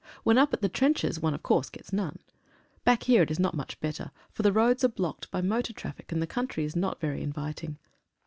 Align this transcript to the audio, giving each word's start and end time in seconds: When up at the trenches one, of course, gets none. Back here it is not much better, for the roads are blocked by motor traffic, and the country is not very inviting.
When 0.23 0.39
up 0.39 0.51
at 0.51 0.61
the 0.63 0.67
trenches 0.67 1.19
one, 1.19 1.35
of 1.35 1.43
course, 1.43 1.69
gets 1.69 1.93
none. 1.93 2.17
Back 2.83 3.03
here 3.03 3.21
it 3.21 3.29
is 3.29 3.39
not 3.39 3.53
much 3.53 3.79
better, 3.79 4.09
for 4.31 4.41
the 4.41 4.51
roads 4.51 4.83
are 4.83 4.87
blocked 4.87 5.29
by 5.29 5.41
motor 5.41 5.73
traffic, 5.73 6.11
and 6.11 6.19
the 6.19 6.25
country 6.25 6.63
is 6.65 6.75
not 6.75 6.99
very 6.99 7.21
inviting. 7.21 7.77